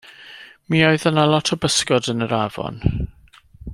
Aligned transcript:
Mi 0.75 0.79
oedd 0.85 1.05
yna 1.11 1.25
lot 1.31 1.53
o 1.55 1.59
bysgod 1.65 2.09
yn 2.15 2.27
yr 2.29 2.35
afon. 2.39 2.81